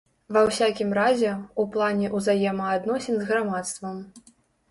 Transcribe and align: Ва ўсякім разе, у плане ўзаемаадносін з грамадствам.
Ва 0.35 0.41
ўсякім 0.45 0.93
разе, 0.99 1.33
у 1.63 1.65
плане 1.75 2.09
ўзаемаадносін 2.19 3.15
з 3.19 3.27
грамадствам. 3.29 4.01